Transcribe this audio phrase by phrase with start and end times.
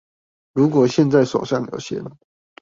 [0.53, 2.13] 如果現在手上有閒